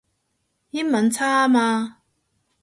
[0.03, 0.03] 英
[0.91, 1.97] 文差吖嘛